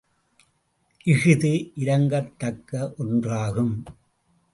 இஃது 1.05 1.51
இரங்கத்தக்க 1.75 2.93
ஒன்றாகும். 2.97 3.75